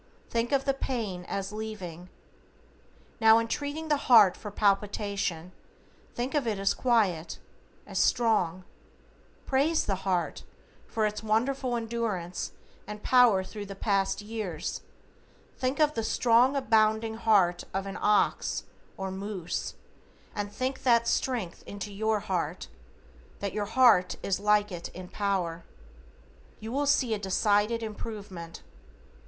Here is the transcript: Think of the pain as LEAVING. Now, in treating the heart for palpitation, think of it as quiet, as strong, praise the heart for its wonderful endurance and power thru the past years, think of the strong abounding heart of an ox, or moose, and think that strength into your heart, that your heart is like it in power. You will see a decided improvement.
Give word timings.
Think 0.31 0.51
of 0.51 0.65
the 0.65 0.73
pain 0.73 1.25
as 1.25 1.51
LEAVING. 1.51 2.09
Now, 3.19 3.37
in 3.37 3.47
treating 3.47 3.87
the 3.87 3.97
heart 4.09 4.35
for 4.35 4.49
palpitation, 4.49 5.51
think 6.15 6.33
of 6.33 6.47
it 6.47 6.57
as 6.57 6.73
quiet, 6.73 7.37
as 7.85 7.99
strong, 7.99 8.63
praise 9.45 9.85
the 9.85 9.97
heart 10.01 10.41
for 10.87 11.05
its 11.05 11.21
wonderful 11.21 11.75
endurance 11.75 12.51
and 12.87 13.03
power 13.03 13.43
thru 13.43 13.63
the 13.63 13.75
past 13.75 14.23
years, 14.23 14.81
think 15.55 15.79
of 15.79 15.93
the 15.93 16.03
strong 16.03 16.55
abounding 16.55 17.17
heart 17.17 17.65
of 17.71 17.85
an 17.85 17.99
ox, 18.01 18.63
or 18.97 19.11
moose, 19.11 19.75
and 20.33 20.51
think 20.51 20.81
that 20.81 21.07
strength 21.07 21.61
into 21.67 21.93
your 21.93 22.21
heart, 22.21 22.69
that 23.37 23.53
your 23.53 23.65
heart 23.65 24.15
is 24.23 24.39
like 24.39 24.71
it 24.71 24.87
in 24.95 25.09
power. 25.09 25.63
You 26.59 26.71
will 26.71 26.87
see 26.87 27.13
a 27.13 27.19
decided 27.19 27.83
improvement. 27.83 28.63